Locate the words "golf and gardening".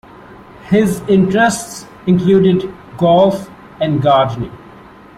2.97-4.51